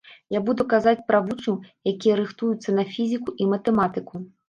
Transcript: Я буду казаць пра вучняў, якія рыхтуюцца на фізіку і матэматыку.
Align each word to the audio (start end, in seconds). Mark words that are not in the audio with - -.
Я 0.35 0.39
буду 0.47 0.65
казаць 0.73 1.05
пра 1.11 1.19
вучняў, 1.27 1.61
якія 1.93 2.17
рыхтуюцца 2.23 2.69
на 2.81 2.89
фізіку 2.97 3.41
і 3.43 3.51
матэматыку. 3.57 4.29